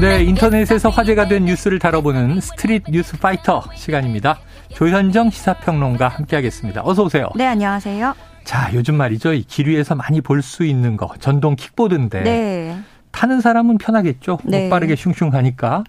네, 0.00 0.22
인터넷에서 0.24 0.88
화제가 0.88 1.28
된 1.28 1.44
뉴스를 1.44 1.78
다뤄보는 1.78 2.40
Street 2.40 2.84
News 2.88 3.18
Fighter 3.18 3.62
시간입니다. 3.74 4.38
조현정 4.72 5.30
시사평론가 5.30 6.08
함께하겠습니다. 6.08 6.82
어서 6.84 7.04
오세요. 7.04 7.28
네, 7.36 7.46
안녕하세요. 7.46 8.14
자, 8.44 8.70
요즘 8.72 8.94
말이죠. 8.94 9.34
이 9.34 9.42
길 9.46 9.68
위에서 9.68 9.94
많이 9.94 10.20
볼 10.22 10.40
수 10.42 10.64
있는 10.64 10.96
거 10.96 11.10
전동 11.18 11.54
킥보드인데 11.54 12.22
네. 12.22 12.78
타는 13.10 13.40
사람은 13.42 13.76
편하겠죠. 13.78 14.38
네. 14.44 14.70
빠르게 14.70 14.96
슝슝 14.96 15.28
가니까. 15.30 15.84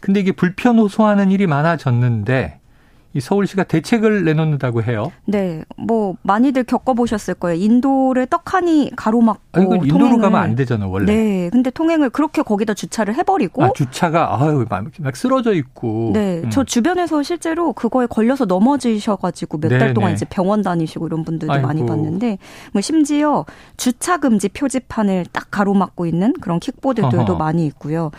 근데 0.00 0.20
이게 0.20 0.32
불편 0.32 0.78
호소하는 0.78 1.30
일이 1.30 1.46
많아졌는데 1.46 2.58
이 3.14 3.20
서울시가 3.20 3.64
대책을 3.64 4.24
내놓는다고 4.24 4.82
해요. 4.82 5.12
네, 5.26 5.62
뭐 5.76 6.16
많이들 6.22 6.64
겪어보셨을 6.64 7.34
거예요. 7.34 7.62
인도를 7.62 8.26
떡하니 8.26 8.92
가로막고 8.96 9.42
아니, 9.52 9.66
그 9.66 9.74
인도로 9.76 9.98
통행을. 9.98 10.20
가면 10.20 10.40
안 10.40 10.54
되잖아 10.54 10.86
원래. 10.86 11.12
네, 11.14 11.50
근데 11.50 11.70
통행을 11.70 12.10
그렇게 12.10 12.42
거기다 12.42 12.72
주차를 12.74 13.14
해버리고. 13.16 13.64
아, 13.64 13.70
주차가 13.74 14.40
아유 14.42 14.64
막, 14.68 14.86
막 15.00 15.16
쓰러져 15.16 15.52
있고. 15.54 16.10
네, 16.14 16.40
음. 16.44 16.50
저 16.50 16.64
주변에서 16.64 17.22
실제로 17.22 17.72
그거에 17.74 18.06
걸려서 18.06 18.46
넘어지셔가지고 18.46 19.58
몇 19.58 19.68
달 19.78 19.94
동안 19.94 20.12
이제 20.12 20.24
병원 20.28 20.62
다니시고 20.62 21.06
이런 21.06 21.24
분들도 21.24 21.52
아이고. 21.52 21.66
많이 21.66 21.84
봤는데, 21.84 22.38
뭐 22.72 22.80
심지어 22.80 23.44
주차 23.76 24.16
금지 24.18 24.48
표지판을 24.48 25.26
딱 25.32 25.48
가로막고 25.50 26.06
있는 26.06 26.32
그런 26.40 26.60
킥보드들도 26.60 27.20
어허. 27.32 27.34
많이 27.36 27.66
있고요. 27.66 28.10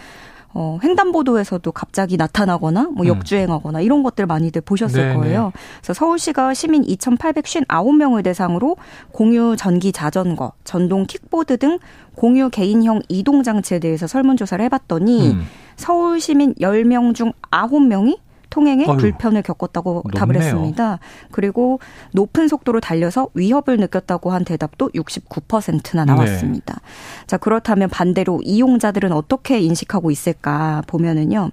어, 0.55 0.77
횡단보도에서도 0.83 1.71
갑자기 1.71 2.15
나타나거나 2.17 2.89
뭐 2.93 3.05
음. 3.05 3.07
역주행하거나 3.07 3.79
음. 3.79 3.83
이런 3.83 4.03
것들 4.03 4.25
많이들 4.25 4.61
보셨을 4.61 5.01
네네. 5.01 5.15
거예요. 5.15 5.51
그래서 5.77 5.93
서울시가 5.93 6.53
시민 6.53 6.83
2,859명을 6.83 8.23
대상으로 8.23 8.77
공유 9.11 9.55
전기 9.57 9.91
자전거, 9.91 10.53
전동 10.63 11.05
킥보드 11.05 11.57
등 11.57 11.79
공유 12.15 12.49
개인형 12.49 13.01
이동 13.09 13.41
장치에 13.41 13.79
대해서 13.79 14.05
설문 14.05 14.37
조사를 14.37 14.63
해 14.63 14.69
봤더니 14.69 15.31
음. 15.31 15.45
서울 15.75 16.21
시민 16.21 16.53
10명 16.55 17.15
중 17.15 17.33
9명이 17.49 18.19
통행에 18.53 18.85
어휴, 18.85 18.97
불편을 18.97 19.41
겪었다고 19.41 20.03
높네요. 20.05 20.19
답을 20.19 20.35
했습니다. 20.35 20.99
그리고 21.31 21.79
높은 22.11 22.47
속도로 22.47 22.81
달려서 22.81 23.29
위협을 23.33 23.77
느꼈다고 23.77 24.31
한 24.31 24.45
대답도 24.45 24.91
69%나 24.91 26.05
나왔습니다. 26.05 26.75
네. 26.75 27.25
자, 27.25 27.37
그렇다면 27.37 27.89
반대로 27.89 28.39
이용자들은 28.43 29.11
어떻게 29.11 29.59
인식하고 29.59 30.11
있을까 30.11 30.83
보면은요. 30.85 31.49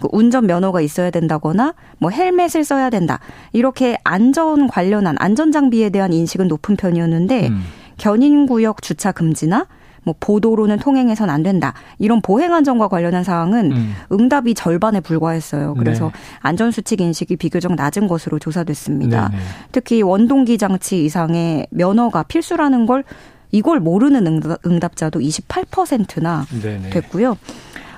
그 0.00 0.08
운전 0.10 0.46
면허가 0.48 0.80
있어야 0.80 1.10
된다거나 1.10 1.74
뭐 1.98 2.10
헬멧을 2.10 2.64
써야 2.64 2.90
된다. 2.90 3.20
이렇게 3.52 3.96
안전 4.02 4.66
관련한 4.66 5.14
안전 5.20 5.52
장비에 5.52 5.90
대한 5.90 6.12
인식은 6.12 6.48
높은 6.48 6.74
편이었는데 6.74 7.48
음. 7.50 7.62
견인 7.98 8.46
구역 8.46 8.82
주차 8.82 9.12
금지나 9.12 9.68
뭐 10.04 10.14
보도로는 10.18 10.78
통행해선 10.78 11.30
안 11.30 11.42
된다. 11.42 11.74
이런 11.98 12.20
보행 12.20 12.52
안전과 12.52 12.88
관련한 12.88 13.24
사항은 13.24 13.72
음. 13.72 13.94
응답이 14.12 14.54
절반에 14.54 15.00
불과했어요. 15.00 15.74
그래서 15.74 16.06
네. 16.06 16.12
안전 16.40 16.70
수칙 16.70 17.00
인식이 17.00 17.36
비교적 17.36 17.74
낮은 17.74 18.08
것으로 18.08 18.38
조사됐습니다. 18.38 19.28
네, 19.28 19.36
네. 19.36 19.42
특히 19.70 20.02
원동기 20.02 20.58
장치 20.58 21.04
이상의 21.04 21.66
면허가 21.70 22.22
필수라는 22.24 22.86
걸 22.86 23.04
이걸 23.50 23.80
모르는 23.80 24.42
응답 24.66 24.96
자도 24.96 25.20
28%나 25.20 26.46
네네. 26.62 26.90
됐고요. 26.90 27.36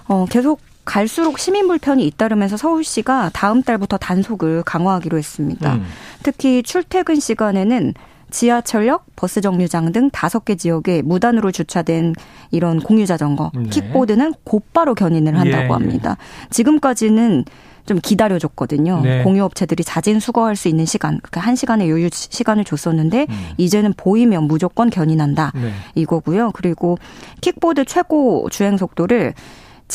어, 0.08 0.26
계속 0.28 0.60
갈수록 0.84 1.38
시민 1.38 1.66
불편이 1.66 2.06
잇따르면서 2.06 2.56
서울시가 2.56 3.30
다음 3.32 3.62
달부터 3.62 3.96
단속을 3.96 4.64
강화하기로 4.64 5.16
했습니다. 5.16 5.74
음. 5.74 5.86
특히 6.22 6.62
출퇴근 6.62 7.20
시간에는 7.20 7.94
지하철역, 8.34 9.06
버스 9.14 9.40
정류장 9.40 9.92
등 9.92 10.10
다섯 10.10 10.44
개 10.44 10.56
지역에 10.56 11.02
무단으로 11.02 11.52
주차된 11.52 12.14
이런 12.50 12.80
공유 12.80 13.06
자전거, 13.06 13.52
네. 13.54 13.62
킥보드는 13.70 14.34
곧바로 14.42 14.96
견인을 14.96 15.38
한다고 15.38 15.62
예. 15.62 15.68
합니다. 15.68 16.16
지금까지는 16.50 17.44
좀 17.86 18.00
기다려줬거든요. 18.02 19.02
네. 19.04 19.22
공유업체들이 19.22 19.84
자진 19.84 20.18
수거할 20.18 20.56
수 20.56 20.66
있는 20.66 20.84
시간, 20.84 21.20
그러니까 21.22 21.42
한 21.42 21.54
시간의 21.54 21.88
여유 21.88 22.08
시간을 22.10 22.64
줬었는데 22.64 23.26
음. 23.28 23.48
이제는 23.56 23.94
보이면 23.96 24.48
무조건 24.48 24.90
견인한다 24.90 25.52
네. 25.54 25.70
이거고요. 25.94 26.50
그리고 26.54 26.98
킥보드 27.40 27.84
최고 27.84 28.48
주행 28.50 28.76
속도를 28.76 29.34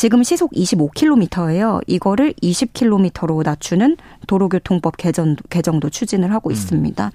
지금 0.00 0.22
시속 0.22 0.50
25km예요. 0.52 1.82
이거를 1.86 2.32
20km로 2.42 3.42
낮추는 3.44 3.98
도로교통법 4.26 4.96
개정, 4.96 5.36
개정도 5.50 5.90
추진을 5.90 6.32
하고 6.32 6.48
음. 6.48 6.52
있습니다. 6.52 7.10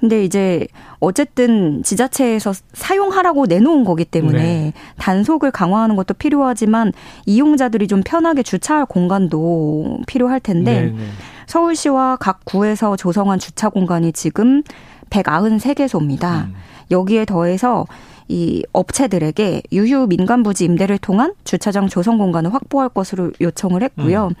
근데 0.00 0.24
이제 0.24 0.66
어쨌든 0.98 1.84
지자체에서 1.84 2.52
사용하라고 2.72 3.46
내놓은 3.46 3.84
거기 3.84 4.04
때문에 4.04 4.42
네. 4.42 4.72
단속을 4.96 5.52
강화하는 5.52 5.94
것도 5.94 6.14
필요하지만 6.14 6.92
이용자들이 7.26 7.86
좀 7.86 8.02
편하게 8.04 8.42
주차할 8.42 8.86
공간도 8.86 10.00
필요할 10.08 10.40
텐데 10.40 10.80
네, 10.80 10.90
네. 10.90 11.04
서울시와 11.46 12.16
각 12.16 12.40
구에서 12.44 12.96
조성한 12.96 13.38
주차 13.38 13.68
공간이 13.68 14.10
지금 14.10 14.64
193개소입니다. 15.10 16.46
음. 16.46 16.54
여기에 16.90 17.24
더해서 17.24 17.86
이 18.28 18.64
업체들에게 18.72 19.62
유휴 19.72 20.06
민간 20.08 20.42
부지 20.42 20.64
임대를 20.64 20.98
통한 20.98 21.34
주차장 21.44 21.88
조성 21.88 22.18
공간을 22.18 22.52
확보할 22.52 22.88
것으로 22.88 23.32
요청을 23.40 23.82
했고요. 23.82 24.28
음. 24.28 24.34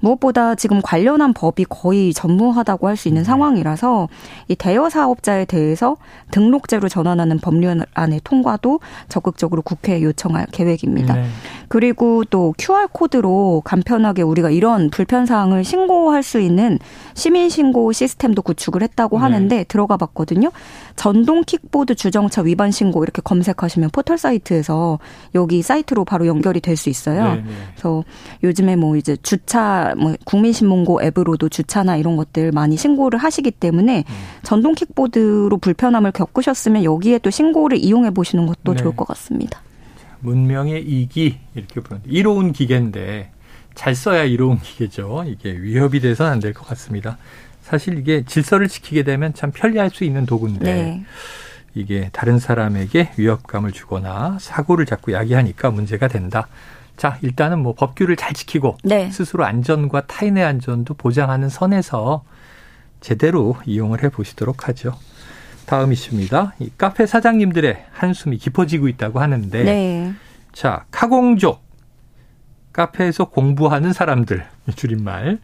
무엇보다 0.00 0.54
지금 0.54 0.82
관련한 0.82 1.32
법이 1.32 1.64
거의 1.68 2.12
전무하다고 2.12 2.88
할 2.88 2.94
수 2.94 3.08
있는 3.08 3.22
네. 3.22 3.26
상황이라서 3.26 4.08
이 4.48 4.54
대여 4.54 4.88
사업자에 4.88 5.46
대해서 5.46 5.96
등록제로 6.30 6.88
전환하는 6.88 7.38
법률안의 7.38 8.20
통과도 8.22 8.78
적극적으로 9.08 9.62
국회에 9.62 10.00
요청할 10.02 10.46
계획입니다. 10.52 11.14
네. 11.14 11.24
그리고 11.68 12.24
또 12.24 12.54
QR 12.56 12.88
코드로 12.92 13.62
간편하게 13.64 14.22
우리가 14.22 14.50
이런 14.50 14.90
불편 14.90 15.26
사항을 15.26 15.64
신고할 15.64 16.22
수 16.22 16.38
있는 16.38 16.78
시민 17.14 17.48
신고 17.48 17.90
시스템도 17.90 18.42
구축을 18.42 18.82
했다고 18.82 19.16
네. 19.16 19.22
하는데 19.22 19.64
들어가 19.64 19.96
봤거든요. 19.96 20.50
전동 20.96 21.42
킥보드 21.44 21.94
주정차 21.96 22.42
위반 22.42 22.70
신고 22.70 23.02
이렇게 23.02 23.20
검색하시면 23.22 23.90
포털 23.90 24.16
사이트에서 24.16 24.98
여기 25.34 25.60
사이트로 25.62 26.04
바로 26.04 26.26
연결이 26.26 26.60
될 26.60 26.76
수 26.76 26.88
있어요. 26.88 27.34
네, 27.34 27.42
네. 27.42 27.50
그래서 27.72 28.04
요즘에 28.42 28.76
뭐 28.76 28.96
이제 28.96 29.16
주차 29.22 29.94
뭐 29.98 30.14
국민신문고 30.24 31.02
앱으로도 31.02 31.48
주차나 31.48 31.96
이런 31.96 32.16
것들 32.16 32.52
많이 32.52 32.76
신고를 32.76 33.18
하시기 33.18 33.50
때문에 33.50 34.04
음. 34.08 34.14
전동 34.42 34.74
킥보드로 34.74 35.58
불편함을 35.58 36.12
겪으셨으면 36.12 36.84
여기에 36.84 37.18
또 37.18 37.30
신고를 37.30 37.78
이용해 37.78 38.10
보시는 38.10 38.46
것도 38.46 38.74
네. 38.74 38.82
좋을 38.82 38.96
것 38.96 39.06
같습니다. 39.08 39.60
문명의 40.20 40.82
이기 40.82 41.38
이렇게 41.54 41.80
부르는데 41.80 42.10
이로운 42.10 42.52
기계인데 42.52 43.30
잘 43.74 43.94
써야 43.94 44.22
이로운 44.24 44.58
기계죠. 44.60 45.24
이게 45.26 45.50
위협이 45.52 46.00
돼서는 46.00 46.32
안 46.32 46.40
될 46.40 46.52
것 46.54 46.66
같습니다. 46.68 47.18
사실 47.64 47.98
이게 47.98 48.24
질서를 48.26 48.68
지키게 48.68 49.04
되면 49.04 49.32
참 49.32 49.50
편리할 49.50 49.88
수 49.88 50.04
있는 50.04 50.26
도구인데 50.26 50.64
네. 50.64 51.04
이게 51.74 52.10
다른 52.12 52.38
사람에게 52.38 53.12
위협감을 53.16 53.72
주거나 53.72 54.36
사고를 54.38 54.84
자꾸 54.84 55.14
야기하니까 55.14 55.70
문제가 55.70 56.06
된다. 56.06 56.46
자, 56.98 57.18
일단은 57.22 57.60
뭐 57.60 57.74
법규를 57.74 58.16
잘 58.16 58.34
지키고 58.34 58.76
네. 58.84 59.10
스스로 59.10 59.46
안전과 59.46 60.02
타인의 60.06 60.44
안전도 60.44 60.94
보장하는 60.94 61.48
선에서 61.48 62.22
제대로 63.00 63.56
이용을 63.64 64.04
해 64.04 64.10
보시도록 64.10 64.68
하죠. 64.68 64.96
다음 65.64 65.90
이슈입니다. 65.90 66.54
이 66.58 66.70
카페 66.76 67.06
사장님들의 67.06 67.86
한숨이 67.92 68.36
깊어지고 68.36 68.88
있다고 68.88 69.20
하는데 69.20 69.64
네. 69.64 70.12
자, 70.52 70.84
카공족 70.90 71.64
카페에서 72.74 73.24
공부하는 73.30 73.94
사람들 73.94 74.46
줄임말 74.76 75.38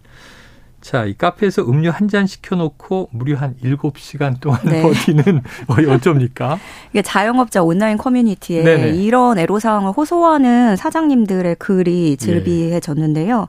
자, 0.80 1.04
이 1.04 1.14
카페에서 1.16 1.62
음료 1.62 1.90
한 1.90 2.08
잔 2.08 2.26
시켜놓고 2.26 3.10
무려 3.12 3.36
한 3.36 3.54
7시간 3.62 4.40
동안 4.40 4.60
네. 4.64 4.82
버티는 4.82 5.42
어쩝니까? 5.88 6.58
이게 6.90 7.02
자영업자 7.02 7.62
온라인 7.62 7.98
커뮤니티에 7.98 8.64
네네. 8.64 8.96
이런 8.96 9.38
애로사항을 9.38 9.92
호소하는 9.92 10.76
사장님들의 10.76 11.56
글이 11.56 12.16
즐비해졌는데요. 12.16 13.46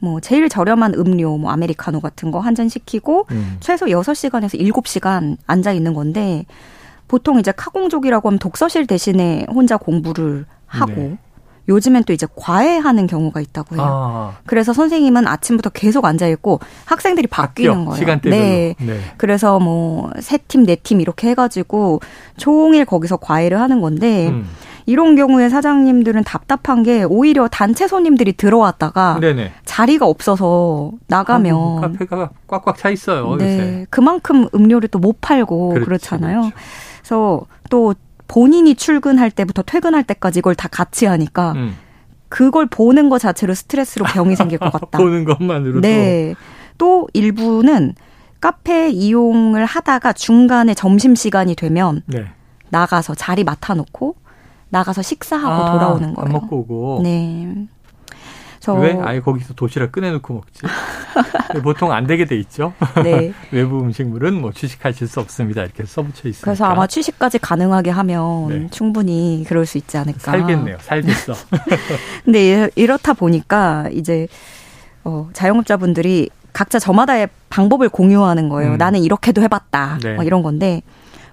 뭐 0.00 0.18
제일 0.20 0.48
저렴한 0.48 0.94
음료, 0.94 1.36
뭐 1.36 1.50
아메리카노 1.52 2.00
같은 2.00 2.30
거 2.30 2.40
한 2.40 2.54
잔 2.54 2.68
시키고 2.68 3.26
음. 3.30 3.58
최소 3.60 3.86
6시간에서 3.86 4.58
7시간 4.58 5.36
앉아 5.46 5.72
있는 5.72 5.92
건데 5.94 6.46
보통 7.06 7.38
이제 7.38 7.52
카공족이라고 7.52 8.28
하면 8.28 8.38
독서실 8.38 8.86
대신에 8.86 9.44
혼자 9.52 9.76
공부를 9.76 10.46
하고 10.66 10.92
네. 10.92 11.18
요즘엔 11.68 12.04
또 12.04 12.12
이제 12.12 12.26
과외하는 12.36 13.06
경우가 13.06 13.40
있다고 13.40 13.76
해요. 13.76 13.84
아. 13.86 14.32
그래서 14.46 14.72
선생님은 14.72 15.26
아침부터 15.28 15.70
계속 15.70 16.04
앉아 16.04 16.26
있고 16.28 16.58
학생들이 16.86 17.26
바뀌는 17.28 17.70
바뀌어, 17.72 17.84
거예요. 17.84 17.96
시간대별로. 17.98 18.36
네. 18.42 18.74
네. 18.78 19.00
그래서 19.16 19.58
뭐 19.58 20.10
세 20.20 20.38
팀, 20.38 20.64
네 20.64 20.76
팀 20.76 21.00
이렇게 21.00 21.28
해 21.28 21.34
가지고 21.34 22.00
종일 22.36 22.84
거기서 22.84 23.18
과외를 23.18 23.60
하는 23.60 23.80
건데 23.80 24.28
음. 24.28 24.46
이런 24.86 25.14
경우에 25.14 25.48
사장님들은 25.48 26.24
답답한 26.24 26.82
게 26.82 27.04
오히려 27.04 27.46
단체 27.48 27.86
손님들이 27.86 28.32
들어왔다가 28.32 29.18
네네. 29.20 29.52
자리가 29.64 30.06
없어서 30.06 30.90
나가면 31.06 31.54
아, 31.78 31.80
카페가 31.82 32.30
꽉꽉 32.48 32.76
차 32.78 32.90
있어요. 32.90 33.36
네. 33.36 33.44
요새. 33.44 33.86
그만큼 33.90 34.48
음료를 34.54 34.88
또 34.88 34.98
못 34.98 35.20
팔고 35.20 35.68
그렇지, 35.70 35.84
그렇잖아요. 35.86 36.40
그렇죠. 36.40 36.56
그래서 37.02 37.46
또 37.70 37.94
본인이 38.30 38.76
출근할 38.76 39.32
때부터 39.32 39.62
퇴근할 39.62 40.04
때까지 40.04 40.38
이걸 40.38 40.54
다 40.54 40.68
같이 40.68 41.04
하니까 41.04 41.52
음. 41.56 41.76
그걸 42.28 42.66
보는 42.66 43.08
것 43.08 43.18
자체로 43.18 43.54
스트레스로 43.54 44.04
병이 44.04 44.36
생길 44.36 44.58
것 44.58 44.70
같다. 44.70 44.98
보는 45.02 45.24
것만으로도. 45.24 45.80
네. 45.80 46.36
또 46.78 47.08
일부는 47.12 47.94
카페 48.40 48.88
이용을 48.88 49.64
하다가 49.64 50.12
중간에 50.12 50.74
점심 50.74 51.16
시간이 51.16 51.56
되면 51.56 52.02
네. 52.06 52.26
나가서 52.68 53.16
자리 53.16 53.42
맡아놓고 53.42 54.14
나가서 54.68 55.02
식사하고 55.02 55.64
아, 55.64 55.72
돌아오는 55.72 56.14
거예요. 56.14 56.32
밥 56.32 56.32
먹고 56.32 56.58
오고. 56.58 57.00
네. 57.02 57.66
왜 58.68 58.98
아예 59.02 59.20
거기서 59.20 59.54
도시락 59.54 59.92
꺼내놓고 59.92 60.34
먹지? 60.34 60.62
보통 61.62 61.92
안 61.92 62.06
되게 62.06 62.24
돼 62.26 62.36
있죠. 62.36 62.74
네. 63.02 63.32
외부 63.50 63.80
음식물은 63.80 64.40
뭐 64.40 64.52
취식하실 64.52 65.08
수 65.08 65.20
없습니다. 65.20 65.62
이렇게 65.62 65.84
써붙여 65.84 66.28
있습니다. 66.28 66.44
그래서 66.44 66.64
아마 66.66 66.86
취식까지 66.86 67.38
가능하게 67.38 67.90
하면 67.90 68.48
네. 68.48 68.66
충분히 68.70 69.44
그럴 69.48 69.66
수 69.66 69.78
있지 69.78 69.96
않을까. 69.96 70.18
살겠네요. 70.20 70.76
살겠어. 70.80 71.34
근데 72.24 72.70
이렇다 72.76 73.14
보니까 73.14 73.88
이제 73.92 74.28
어, 75.04 75.28
자영업자분들이 75.32 76.28
각자 76.52 76.78
저마다의 76.78 77.28
방법을 77.48 77.88
공유하는 77.88 78.48
거예요. 78.48 78.72
음. 78.72 78.76
나는 78.76 79.00
이렇게도 79.00 79.40
해봤다. 79.42 79.98
네. 80.02 80.14
뭐 80.14 80.24
이런 80.24 80.42
건데 80.42 80.82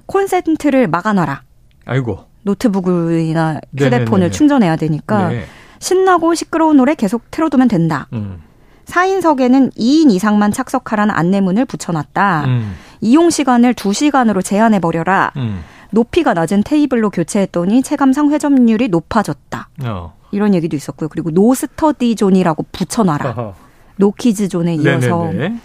콘센트를 0.06 0.88
막아놔라. 0.88 1.42
아이고. 1.86 2.26
노트북이나 2.44 3.60
휴대폰을 3.78 4.00
네네네네. 4.06 4.32
충전해야 4.32 4.76
되니까 4.78 5.30
네. 5.30 5.46
신나고 5.80 6.34
시끄러운 6.36 6.78
노래 6.78 6.96
계속 6.96 7.30
틀어두면 7.32 7.68
된다. 7.68 8.08
음. 8.14 8.42
4인석에는 8.86 9.76
2인 9.76 10.12
이상만 10.12 10.52
착석하라는 10.52 11.14
안내문을 11.14 11.66
붙여놨다. 11.66 12.46
음. 12.46 12.76
이용 13.02 13.30
시간을 13.30 13.74
2시간으로 13.74 14.44
제한해버려라. 14.44 15.34
음. 15.36 15.60
높이가 15.92 16.34
낮은 16.34 16.64
테이블로 16.64 17.10
교체했더니 17.10 17.84
체감상 17.84 18.32
회전율이 18.32 18.90
높아졌다. 18.90 19.70
어. 19.86 20.14
이런 20.32 20.54
얘기도 20.54 20.76
있었고요. 20.76 21.10
그리고 21.10 21.32
No 21.32 21.54
Study 21.54 22.16
Zone이라고 22.16 22.66
붙여놔라. 22.72 23.54
No 23.98 24.12
Kids 24.12 24.48
Zone에 24.48 24.76
이어서. 24.76 25.26
네네네. 25.26 25.60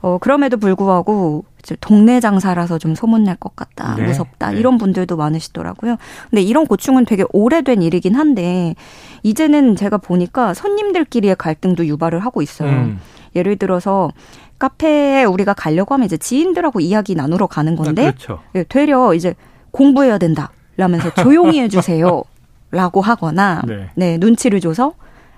어, 0.00 0.18
그럼에도 0.20 0.56
불구하고 0.56 1.44
동네 1.80 2.20
장사라서 2.20 2.78
좀 2.78 2.94
소문날 2.94 3.36
것 3.36 3.56
같다. 3.56 3.94
네. 3.96 4.04
무섭다. 4.04 4.52
네. 4.52 4.58
이런 4.58 4.78
분들도 4.78 5.16
많으시더라고요. 5.16 5.96
근데 6.30 6.42
이런 6.42 6.66
고충은 6.66 7.04
되게 7.04 7.24
오래된 7.32 7.82
일이긴 7.82 8.14
한데 8.14 8.74
이제는 9.22 9.76
제가 9.76 9.98
보니까 9.98 10.54
손님들끼리의 10.54 11.36
갈등도 11.36 11.86
유발을 11.86 12.20
하고 12.20 12.42
있어요. 12.42 12.70
음. 12.70 13.00
예를 13.36 13.56
들어서 13.56 14.10
카페에 14.58 15.24
우리가 15.24 15.54
가려고 15.54 15.94
하면 15.94 16.06
이제 16.06 16.16
지인들하고 16.16 16.80
이야기 16.80 17.14
나누러 17.14 17.46
가는 17.46 17.76
건데 17.76 18.08
아, 18.08 18.10
그렇죠. 18.10 18.40
예, 18.54 18.64
되려 18.64 19.14
이제 19.14 19.34
공부해야 19.70 20.18
된다. 20.18 20.50
라면서 20.76 21.12
조용히 21.14 21.60
해주세요. 21.60 22.22
라고 22.70 23.00
하거나 23.00 23.62
네. 23.66 23.90
네 23.94 24.18
눈치를 24.18 24.60
줘서 24.60 24.92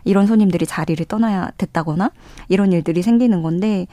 이런 0.05 0.27
손님들이 0.27 0.67
자리를 0.67 1.05
떠나야 1.07 1.51
됐다거나 1.59 2.11
이런 2.49 2.73
일들이 2.73 3.03
생기는 3.03 3.43
건데 3.43 3.87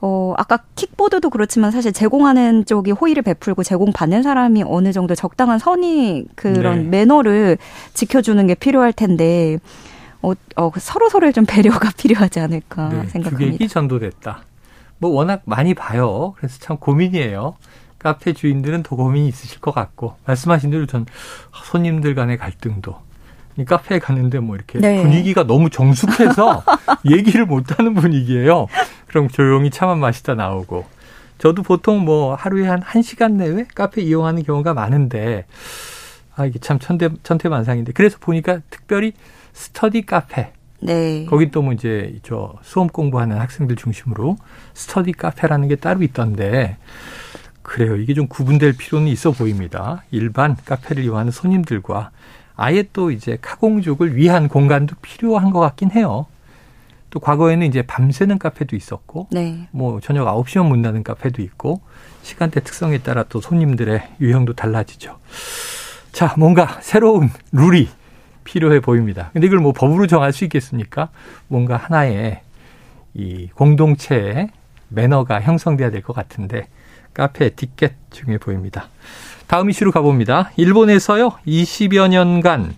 어, 0.00 0.34
아까 0.36 0.58
킥보드도 0.74 1.30
그렇지만 1.30 1.70
사실 1.70 1.92
제공하는 1.92 2.66
쪽이 2.66 2.90
호의를 2.92 3.22
베풀고 3.22 3.62
제공받는 3.62 4.22
사람이 4.22 4.64
어느 4.66 4.92
정도 4.92 5.14
적당한 5.14 5.58
선의 5.58 6.26
그런 6.34 6.84
네. 6.84 6.98
매너를 6.98 7.58
지켜주는 7.94 8.46
게 8.46 8.54
필요할 8.54 8.92
텐데, 8.92 9.58
어, 10.22 10.32
어, 10.56 10.70
서로 10.78 11.08
서로의 11.08 11.32
좀 11.32 11.44
배려가 11.46 11.90
필요하지 11.96 12.40
않을까 12.40 12.88
네, 12.88 13.06
생각합니다. 13.06 13.52
주객이 13.52 13.68
전도됐다. 13.68 14.42
뭐 14.98 15.10
워낙 15.10 15.42
많이 15.44 15.74
봐요. 15.74 16.34
그래서 16.36 16.58
참 16.60 16.76
고민이에요. 16.78 17.56
카페 17.98 18.32
주인들은 18.32 18.82
더 18.82 18.96
고민이 18.96 19.28
있으실 19.28 19.60
것 19.60 19.74
같고, 19.74 20.14
말씀하신 20.26 20.70
대로 20.70 20.86
전 20.86 21.06
손님들 21.64 22.14
간의 22.14 22.36
갈등도 22.36 22.92
이 22.92 23.05
카페에 23.64 23.98
갔는데 23.98 24.40
뭐 24.40 24.56
이렇게 24.56 24.78
네. 24.78 25.02
분위기가 25.02 25.44
너무 25.44 25.70
정숙해서 25.70 26.62
얘기를 27.10 27.46
못하는 27.46 27.94
분위기예요. 27.94 28.66
그럼 29.06 29.28
조용히 29.28 29.70
차만 29.70 29.98
마시다 29.98 30.34
나오고. 30.34 30.84
저도 31.38 31.62
보통 31.62 32.00
뭐 32.00 32.34
하루에 32.34 32.66
한 32.66 32.80
1시간 32.80 33.32
내외 33.32 33.66
카페 33.74 34.02
이용하는 34.02 34.42
경우가 34.42 34.72
많은데, 34.74 35.44
아, 36.34 36.46
이게 36.46 36.58
참 36.58 36.78
천대, 36.78 37.10
천태만상인데. 37.22 37.92
그래서 37.92 38.16
보니까 38.20 38.60
특별히 38.70 39.12
스터디 39.52 40.02
카페. 40.06 40.52
네. 40.80 41.24
거기 41.28 41.50
또 41.50 41.62
뭐 41.62 41.72
이제 41.72 42.18
저 42.22 42.54
수험 42.62 42.88
공부하는 42.88 43.38
학생들 43.38 43.76
중심으로 43.76 44.36
스터디 44.74 45.12
카페라는 45.12 45.68
게 45.68 45.76
따로 45.76 46.02
있던데, 46.02 46.76
그래요. 47.62 47.96
이게 47.96 48.14
좀 48.14 48.28
구분될 48.28 48.74
필요는 48.78 49.08
있어 49.08 49.32
보입니다. 49.32 50.04
일반 50.10 50.56
카페를 50.56 51.02
이용하는 51.04 51.32
손님들과 51.32 52.10
아예 52.56 52.84
또 52.92 53.10
이제 53.10 53.38
카공족을 53.40 54.16
위한 54.16 54.48
공간도 54.48 54.96
필요한 55.02 55.50
것 55.50 55.60
같긴 55.60 55.90
해요. 55.92 56.26
또 57.10 57.20
과거에는 57.20 57.66
이제 57.66 57.82
밤새는 57.82 58.38
카페도 58.38 58.74
있었고, 58.76 59.28
네. 59.30 59.68
뭐 59.70 60.00
저녁 60.00 60.26
9시면 60.26 60.66
문 60.68 60.82
닫는 60.82 61.02
카페도 61.02 61.40
있고, 61.42 61.80
시간대 62.22 62.60
특성에 62.60 62.98
따라 62.98 63.22
또 63.28 63.40
손님들의 63.40 64.02
유형도 64.20 64.54
달라지죠. 64.54 65.18
자, 66.12 66.34
뭔가 66.38 66.78
새로운 66.80 67.30
룰이 67.52 67.88
필요해 68.44 68.80
보입니다. 68.80 69.30
근데 69.32 69.46
이걸 69.46 69.60
뭐 69.60 69.72
법으로 69.72 70.06
정할 70.06 70.32
수 70.32 70.44
있겠습니까? 70.44 71.10
뭔가 71.48 71.76
하나의 71.76 72.40
이 73.14 73.48
공동체의 73.54 74.50
매너가 74.88 75.40
형성돼야 75.40 75.90
될 75.90 76.02
것 76.02 76.14
같은데, 76.14 76.68
카페 77.14 77.46
에티켓 77.46 77.94
중요해 78.10 78.38
보입니다. 78.38 78.88
다음 79.46 79.70
이슈로 79.70 79.92
가봅니다. 79.92 80.50
일본에서요, 80.56 81.30
20여 81.46 82.08
년간 82.08 82.74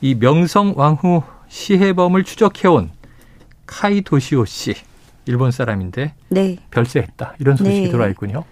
이 0.00 0.14
명성 0.16 0.74
왕후 0.76 1.22
시해범을 1.48 2.24
추적해온 2.24 2.90
카이 3.66 4.02
도시오 4.02 4.44
씨, 4.44 4.74
일본 5.26 5.52
사람인데 5.52 6.14
네. 6.28 6.56
별세했다. 6.70 7.34
이런 7.38 7.56
소식이 7.56 7.82
네. 7.82 7.88
들어와 7.88 8.08
있군요. 8.08 8.44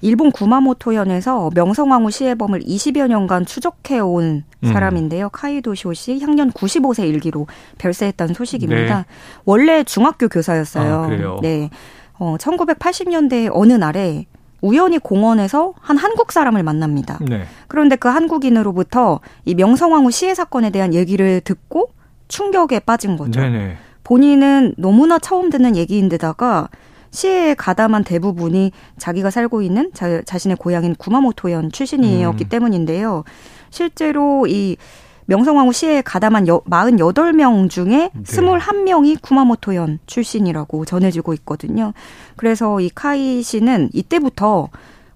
일본 0.00 0.32
구마모토현에서 0.32 1.50
명성왕후 1.54 2.10
시해범을 2.10 2.60
20여 2.60 3.08
년간 3.08 3.46
추적해온 3.46 4.44
음. 4.62 4.72
사람인데요. 4.72 5.30
카이도시오 5.30 5.94
씨 5.94 6.20
향년 6.20 6.50
95세 6.52 7.08
일기로 7.08 7.46
별세했다는 7.78 8.34
소식입니다. 8.34 8.98
네. 8.98 9.04
원래 9.46 9.82
중학교 9.82 10.28
교사였어요. 10.28 10.94
아, 10.94 11.06
그래요? 11.06 11.38
네. 11.40 11.70
어, 12.18 12.36
1980년대 12.38 13.50
어느 13.52 13.72
날에 13.72 14.26
우연히 14.64 14.98
공원에서 14.98 15.74
한 15.78 15.98
한국 15.98 16.32
사람을 16.32 16.62
만납니다. 16.62 17.18
네. 17.20 17.44
그런데 17.68 17.96
그 17.96 18.08
한국인으로부터 18.08 19.20
이 19.44 19.54
명성황후 19.54 20.10
시해 20.10 20.34
사건에 20.34 20.70
대한 20.70 20.94
얘기를 20.94 21.42
듣고 21.42 21.90
충격에 22.28 22.78
빠진 22.80 23.18
거죠. 23.18 23.40
네네. 23.40 23.76
본인은 24.04 24.74
너무나 24.78 25.18
처음 25.18 25.50
듣는 25.50 25.76
얘기인데다가 25.76 26.68
시해에 27.10 27.52
가담한 27.54 28.04
대부분이 28.04 28.72
자기가 28.96 29.30
살고 29.30 29.60
있는 29.60 29.90
자, 29.92 30.22
자신의 30.22 30.56
고향인 30.56 30.94
구마모토현 30.94 31.70
출신이었기 31.70 32.44
음. 32.44 32.48
때문인데요. 32.48 33.24
실제로 33.68 34.46
이 34.46 34.78
명성황후 35.26 35.72
시에 35.72 36.02
가담한 36.02 36.48
여, 36.48 36.60
48명 36.60 37.70
중에 37.70 38.10
네. 38.12 38.22
21명이 38.22 39.20
쿠마모토현 39.22 40.00
출신이라고 40.06 40.84
전해지고 40.84 41.34
있거든요. 41.34 41.92
그래서 42.36 42.80
이 42.80 42.90
카이 42.94 43.42
씨는 43.42 43.90
이때부터 43.92 44.68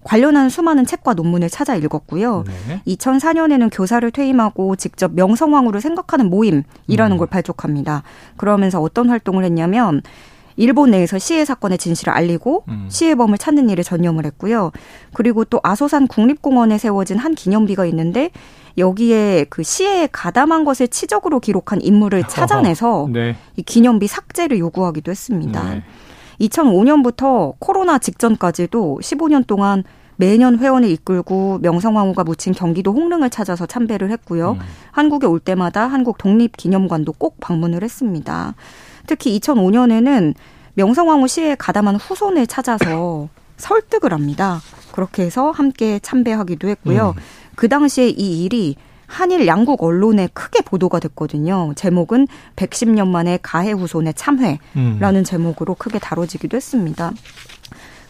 관련한 0.03 0.49
수많은 0.49 0.85
책과 0.85 1.13
논문을 1.13 1.49
찾아 1.49 1.75
읽었고요. 1.75 2.43
네. 2.47 2.81
2004년에는 2.87 3.69
교사를 3.71 4.09
퇴임하고 4.09 4.75
직접 4.75 5.13
명성황후를 5.13 5.81
생각하는 5.81 6.29
모임이라는 6.29 7.11
음. 7.11 7.17
걸 7.17 7.27
발족합니다. 7.27 8.03
그러면서 8.37 8.81
어떤 8.81 9.09
활동을 9.09 9.43
했냐면 9.43 10.01
일본 10.59 10.91
내에서 10.91 11.17
시해 11.17 11.45
사건의 11.45 11.77
진실을 11.77 12.11
알리고 12.11 12.65
음. 12.67 12.87
시해범을 12.89 13.37
찾는 13.37 13.69
일에 13.69 13.81
전념을 13.81 14.25
했고요. 14.25 14.73
그리고 15.13 15.45
또 15.45 15.61
아소산 15.63 16.07
국립공원에 16.07 16.77
세워진 16.77 17.17
한 17.17 17.33
기념비가 17.33 17.85
있는데 17.85 18.29
여기에 18.77 19.45
그 19.49 19.63
시에 19.63 20.09
가담한 20.11 20.65
것을 20.65 20.89
치적으로 20.89 21.39
기록한 21.39 21.81
인물을 21.81 22.25
찾아내서 22.25 23.07
네. 23.11 23.37
이 23.55 23.61
기념비 23.61 24.07
삭제를 24.07 24.59
요구하기도 24.59 25.09
했습니다. 25.09 25.63
네. 25.75 25.83
2005년부터 26.41 27.53
코로나 27.59 27.97
직전까지도 27.97 28.99
15년 29.01 29.47
동안 29.47 29.85
매년 30.17 30.59
회원을 30.59 30.89
이끌고 30.89 31.59
명성황후가 31.61 32.25
묻힌 32.25 32.53
경기도 32.53 32.91
홍릉을 32.91 33.29
찾아서 33.29 33.65
참배를 33.65 34.11
했고요. 34.11 34.57
음. 34.59 34.59
한국에 34.91 35.25
올 35.25 35.39
때마다 35.39 35.87
한국 35.87 36.17
독립기념관도 36.17 37.13
꼭 37.13 37.37
방문을 37.39 37.81
했습니다. 37.81 38.55
특히 39.09 39.39
2005년에는 39.39 40.35
명성황후 40.75 41.27
시에 41.27 41.55
가담한 41.55 41.95
후손을 41.95 42.45
찾아서 42.45 43.27
설득을 43.57 44.13
합니다. 44.13 44.61
그렇게 44.91 45.23
해서 45.23 45.49
함께 45.49 45.97
참배하기도 45.97 46.69
했고요. 46.69 47.15
음. 47.17 47.21
그 47.55 47.67
당시에 47.67 48.07
이 48.07 48.43
일이 48.43 48.75
한일 49.07 49.47
양국 49.47 49.81
언론에 49.81 50.29
크게 50.31 50.61
보도가 50.61 50.99
됐거든요. 50.99 51.73
제목은 51.75 52.27
110년 52.55 53.07
만에 53.07 53.39
가해 53.41 53.71
후손의 53.71 54.13
참회라는 54.13 54.59
음. 54.77 55.23
제목으로 55.23 55.73
크게 55.73 55.97
다뤄지기도 55.97 56.55
했습니다. 56.55 57.11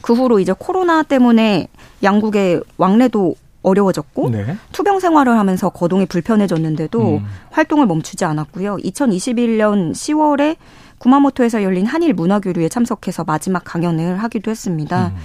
그 0.01 0.13
후로 0.13 0.41
이제 0.41 0.53
코로나 0.57 1.03
때문에 1.03 1.69
양국의 2.03 2.61
왕래도 2.75 3.35
어려워졌고 3.61 4.31
네. 4.31 4.57
투병 4.73 4.99
생활을 4.99 5.37
하면서 5.37 5.69
거동이 5.69 6.05
불편해졌는데도 6.05 7.17
음. 7.17 7.25
활동을 7.51 7.85
멈추지 7.87 8.25
않았고요. 8.25 8.77
2021년 8.77 9.91
10월에 9.91 10.57
구마모토에서 10.99 11.63
열린 11.63 11.85
한일 11.85 12.13
문화 12.13 12.39
교류에 12.39 12.69
참석해서 12.69 13.23
마지막 13.23 13.63
강연을 13.65 14.17
하기도 14.17 14.51
했습니다. 14.51 15.07
음. 15.07 15.15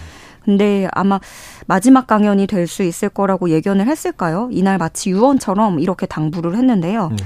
근데 0.44 0.88
아마 0.92 1.20
마지막 1.66 2.06
강연이 2.06 2.46
될 2.46 2.66
수 2.66 2.82
있을 2.82 3.08
거라고 3.08 3.48
예견을 3.50 3.86
했을까요? 3.86 4.48
이날 4.52 4.78
마치 4.78 5.10
유언처럼 5.10 5.80
이렇게 5.80 6.06
당부를 6.06 6.54
했는데요. 6.56 7.08
음. 7.12 7.16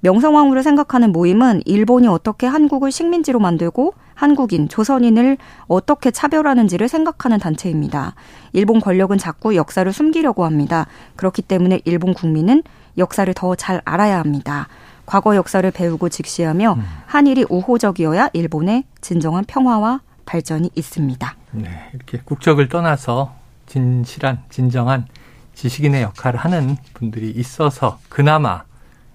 명성황후를 0.00 0.62
생각하는 0.62 1.10
모임은 1.12 1.62
일본이 1.64 2.06
어떻게 2.06 2.46
한국을 2.46 2.92
식민지로 2.92 3.40
만들고 3.40 3.94
한국인, 4.14 4.68
조선인을 4.68 5.38
어떻게 5.66 6.10
차별하는지를 6.10 6.88
생각하는 6.88 7.38
단체입니다. 7.38 8.14
일본 8.52 8.80
권력은 8.80 9.18
자꾸 9.18 9.56
역사를 9.56 9.90
숨기려고 9.92 10.44
합니다. 10.44 10.86
그렇기 11.16 11.42
때문에 11.42 11.80
일본 11.84 12.14
국민은 12.14 12.62
역사를 12.96 13.32
더 13.34 13.54
잘 13.56 13.80
알아야 13.84 14.18
합니다. 14.20 14.68
과거 15.08 15.34
역사를 15.36 15.68
배우고 15.70 16.10
직시하며 16.10 16.74
음. 16.74 16.84
한일이 17.06 17.46
우호적이어야 17.48 18.28
일본의 18.34 18.84
진정한 19.00 19.42
평화와 19.46 20.02
발전이 20.26 20.70
있습니다. 20.74 21.34
네, 21.52 21.70
이렇게 21.94 22.18
국적을 22.22 22.68
떠나서 22.68 23.34
진실한 23.64 24.42
진정한 24.50 25.06
지식인의 25.54 26.02
역할을 26.02 26.38
하는 26.38 26.76
분들이 26.92 27.30
있어서 27.30 27.98
그나마 28.10 28.64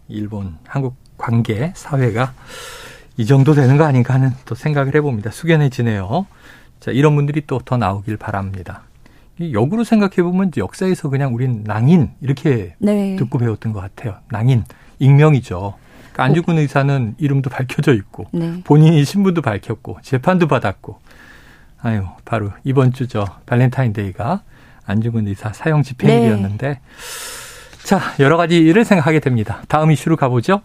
일본 0.08 0.58
한국 0.66 0.96
관계 1.16 1.72
사회가 1.76 2.34
이 3.18 3.28
정도 3.28 3.54
되는 3.54 3.78
거 3.78 3.84
아닌가 3.84 4.16
하는 4.16 4.32
또 4.46 4.56
생각을 4.56 4.96
해봅니다. 4.96 5.30
숙연해지네요. 5.30 6.26
자, 6.80 6.90
이런 6.90 7.16
분들이 7.16 7.46
또 7.46 7.60
더 7.64 7.78
나오길 7.78 8.18
바랍니다. 8.18 8.82
역으로 9.40 9.84
생각해 9.84 10.24
보면 10.24 10.52
역사에서 10.58 11.10
그냥 11.10 11.36
우린 11.36 11.64
낭인 11.64 12.10
이렇게 12.20 12.74
네. 12.80 13.16
듣고 13.16 13.38
배웠던 13.38 13.74
것 13.74 13.80
같아요. 13.82 14.16
낭인 14.32 14.64
익명이죠. 14.98 15.76
그러니까 16.14 16.24
안중근 16.24 16.58
의사는 16.60 17.16
이름도 17.18 17.50
밝혀져 17.50 17.94
있고 17.94 18.28
네. 18.32 18.62
본인이 18.64 19.04
신분도 19.04 19.42
밝혔고 19.42 19.98
재판도 20.02 20.48
받았고 20.48 21.00
아유 21.82 22.06
바로 22.24 22.52
이번 22.64 22.94
주죠 22.94 23.26
발렌타인데이가 23.46 24.44
안중근 24.86 25.28
의사 25.28 25.52
사형 25.52 25.84
집행일이었는데 25.84 26.68
네. 26.68 26.80
자 27.84 28.00
여러 28.20 28.38
가지 28.38 28.58
일을 28.58 28.86
생각하게 28.86 29.20
됩니다. 29.20 29.64
다음 29.68 29.92
이슈로 29.92 30.16
가보죠. 30.16 30.62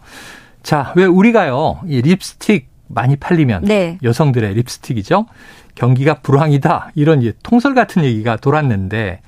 자, 0.63 0.93
왜 0.95 1.05
우리가요, 1.05 1.79
이 1.87 2.01
립스틱 2.01 2.67
많이 2.87 3.15
팔리면 3.15 3.65
네. 3.65 3.97
여성들의 4.03 4.53
립스틱이죠. 4.55 5.25
경기가 5.75 6.15
불황이다. 6.15 6.91
이런 6.95 7.21
이제 7.21 7.33
통설 7.43 7.75
같은 7.75 8.03
얘기가 8.03 8.35
돌았는데 8.37 9.21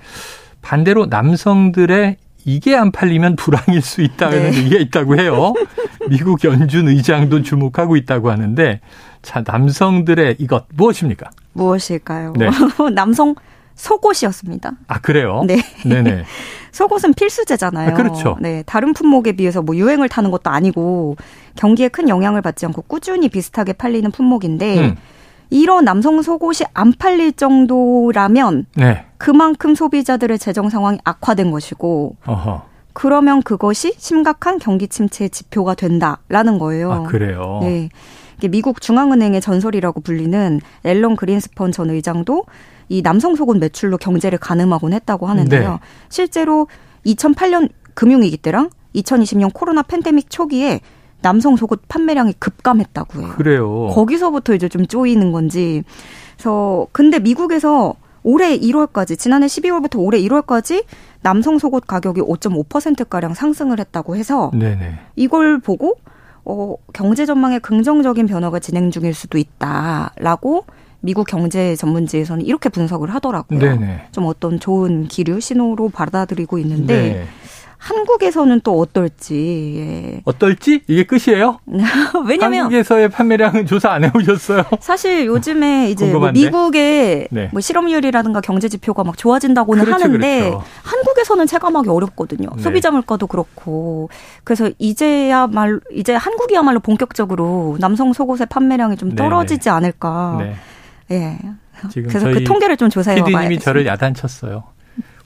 반대로 0.62 1.06
남성들의 1.06 2.18
이게 2.46 2.76
안 2.76 2.92
팔리면 2.92 3.36
불황일 3.36 3.82
수 3.82 4.02
있다는 4.02 4.52
네. 4.52 4.58
얘기가 4.58 4.78
있다고 4.78 5.20
해요. 5.20 5.54
미국 6.12 6.44
연준 6.44 6.90
의장도 6.90 7.42
주목하고 7.42 7.96
있다고 7.96 8.32
하는데 8.32 8.82
자, 9.22 9.44
남성들의 9.48 10.36
이것 10.40 10.66
무엇입니까? 10.74 11.30
무엇일까요? 11.54 12.34
네. 12.36 12.50
남성 12.94 13.34
속옷이었습니다. 13.76 14.74
아, 14.88 15.00
그래요? 15.00 15.44
네. 15.48 15.62
네네. 15.86 16.26
속옷은 16.74 17.14
필수재잖아요. 17.14 17.92
아, 17.92 17.94
그렇죠. 17.94 18.38
네. 18.42 18.62
다른 18.66 18.92
품목에 18.92 19.32
비해서 19.32 19.62
뭐 19.62 19.74
유행을 19.74 20.10
타는 20.10 20.32
것도 20.32 20.50
아니고 20.50 21.16
경기에 21.56 21.88
큰 21.88 22.10
영향을 22.10 22.42
받지 22.42 22.66
않고 22.66 22.82
꾸준히 22.84 23.30
비슷하게 23.30 23.72
팔리는 23.74 24.12
품목인데 24.12 24.80
음. 24.80 24.96
이런 25.50 25.86
남성 25.86 26.22
속옷이 26.22 26.68
안 26.74 26.92
팔릴 26.92 27.32
정도라면 27.34 28.66
네. 28.76 29.06
그만큼 29.18 29.76
소비자들의 29.76 30.38
재정 30.40 30.70
상황이 30.70 30.98
악화된 31.06 31.52
것이고 31.52 32.18
어허. 32.26 32.71
그러면 32.94 33.42
그것이 33.42 33.94
심각한 33.98 34.60
경기 34.60 34.88
침체의 34.88 35.30
지표가 35.30 35.76
된다라는 35.76 36.60
거예요. 36.60 36.92
아, 36.92 37.04
그래요? 37.04 37.60
네. 37.62 37.90
미국 38.50 38.82
중앙은행의 38.82 39.40
전설이라고 39.40 40.02
불리는 40.02 40.62
앨런 40.84 41.16
그린스펀 41.16 41.72
전 41.72 41.90
의장도 41.92 42.46
이 42.90 43.02
남성 43.02 43.36
속옷 43.36 43.58
매출로 43.58 43.98
경제를 43.98 44.40
가늠하곤 44.40 44.94
했다고 44.94 45.28
하는데요. 45.28 45.70
네. 45.70 45.78
실제로 46.10 46.68
2008년 47.06 47.70
금융위기 47.94 48.38
때랑 48.38 48.70
2020년 48.96 49.54
코로나 49.54 49.84
팬데믹 49.84 50.30
초기에 50.30 50.82
남성 51.22 51.56
속옷 51.56 51.88
판매량이 51.88 52.34
급감했다고 52.40 53.22
해요. 53.22 53.34
그래요. 53.36 53.88
거기서부터 53.92 54.56
이제 54.56 54.68
좀 54.68 54.88
쪼이는 54.88 55.32
건지. 55.32 55.84
그래서 56.36 56.88
근데 56.92 57.20
미국에서 57.20 57.94
올해 58.24 58.58
1월까지 58.58 59.18
지난해 59.18 59.48
12월부터 59.48 60.00
올해 60.00 60.20
1월까지 60.20 60.86
남성 61.22 61.58
속옷 61.58 61.88
가격이 61.88 62.22
5.5% 62.22 63.10
가량 63.10 63.34
상승을 63.34 63.80
했다고 63.80 64.16
해서 64.16 64.52
네네. 64.54 65.00
이걸 65.16 65.60
보고 65.60 65.96
어 66.44 66.76
경제 66.94 67.26
전망에 67.26 67.60
긍정적인 67.60 68.26
변화가 68.28 68.60
진행 68.60 68.90
중일 68.90 69.14
수도 69.14 69.38
있다라고 69.38 70.66
미국 71.02 71.28
경제 71.28 71.76
전문지에서는 71.76 72.46
이렇게 72.46 72.70
분석을 72.70 73.14
하더라고요. 73.14 73.60
네네. 73.60 74.08
좀 74.12 74.26
어떤 74.26 74.60
좋은 74.60 75.08
기류 75.08 75.40
신호로 75.40 75.90
받아들이고 75.90 76.58
있는데 76.60 76.94
네. 76.96 77.28
한국에서는 77.82 78.62
또 78.62 78.80
어떨지. 78.80 79.74
예. 79.78 80.22
어떨지? 80.26 80.84
이게 80.88 81.04
끝이에요? 81.04 81.60
왜냐면 82.28 82.62
한국에서의 82.62 83.10
판매량은 83.10 83.66
조사 83.66 83.92
안 83.92 84.04
해보셨어요? 84.04 84.64
사실 84.80 85.26
요즘에 85.26 85.90
이제 85.90 86.14
뭐 86.14 86.32
미국의 86.32 87.28
네. 87.32 87.50
뭐 87.52 87.60
실업률이라든가 87.60 88.40
경제 88.42 88.70
지표가 88.70 89.04
막 89.04 89.18
좋아진다고는 89.18 89.84
그렇죠, 89.84 90.04
하는데 90.04 90.40
그렇죠. 90.42 90.64
한국에서는 90.84 91.48
체감하기 91.48 91.90
어렵거든요. 91.90 92.50
네. 92.56 92.62
소비자 92.62 92.92
물가도 92.92 93.26
그렇고 93.26 94.10
그래서 94.44 94.70
이제야 94.78 95.48
말 95.48 95.80
이제 95.92 96.14
한국이야말로 96.14 96.82
본격적으로 96.82 97.78
남성 97.80 98.14
속옷의 98.14 98.46
판매량이 98.52 98.98
좀 98.98 99.10
네, 99.10 99.16
떨어지지 99.16 99.64
네. 99.64 99.70
않을까. 99.72 100.38
네. 100.40 100.56
예. 101.10 101.38
지금 101.90 102.10
그래서 102.10 102.30
그 102.30 102.44
통계를 102.44 102.78
좀 102.78 102.92
조사해 102.92 103.22
봐야 103.22 103.26
PD님이 103.26 103.58
저를 103.58 103.88
야단쳤어요. 103.88 104.66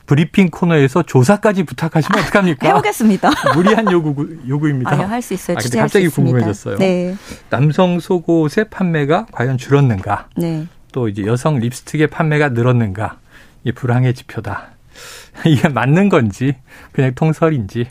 브리핑 0.06 0.50
코너에서 0.50 1.04
조사까지 1.04 1.64
부탁하시면 1.64 2.24
어떡합니까? 2.24 2.68
해보겠습니다. 2.68 3.32
무리한 3.56 3.92
요구, 3.92 4.38
요구입니다. 4.48 4.92
아니, 4.92 5.04
할수 5.04 5.34
있어요. 5.34 5.58
아, 5.58 5.62
근데 5.62 5.80
갑자기 5.80 6.08
궁금해졌어요. 6.08 6.78
네. 6.78 7.16
남성 7.50 8.00
속옷의 8.00 8.70
판매가 8.70 9.28
과연 9.32 9.58
줄었는가? 9.58 10.28
네. 10.38 10.68
또 10.92 11.08
이제 11.08 11.26
여성 11.26 11.60
립스틱의 11.60 12.08
판매가 12.08 12.50
늘었는가? 12.50 13.18
이 13.64 13.72
불황의 13.72 14.14
지표다. 14.14 14.70
이게 15.46 15.68
맞는 15.68 16.10
건지, 16.10 16.56
그냥 16.92 17.14
통설인지, 17.16 17.88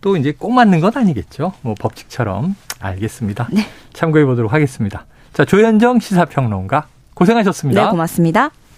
또 0.00 0.16
이제 0.16 0.32
꼭 0.38 0.52
맞는 0.52 0.80
건 0.80 0.92
아니겠죠? 0.94 1.54
뭐 1.62 1.74
법칙처럼. 1.78 2.54
알겠습니다. 2.80 3.48
네. 3.52 3.66
참고해 3.92 4.24
보도록 4.24 4.52
하겠습니다. 4.52 5.06
자, 5.32 5.44
조현정 5.44 6.00
시사평론가 6.00 6.86
고생하셨습니다. 7.14 7.84
네, 7.84 7.90
고맙습니다. 7.90 8.50